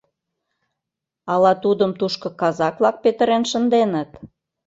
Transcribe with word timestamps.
Ала 1.33 1.51
тудым 1.63 1.91
тушко 1.99 2.27
казак-влак 2.41 2.95
петырен 3.03 3.43
шынденыт? 3.51 4.11